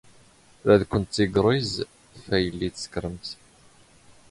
ⵔⴰⴷ 0.65 0.81
ⴽⵯⵏⵜ 0.89 1.05
ⵜⵉⴳⵕⵉⵥ 1.15 1.71
ⴼ 2.25 2.27
ⴰⵢⵍⵍⵉ 2.37 2.69
ⵜⵙⴽⵔⵎⵜ. 2.75 3.27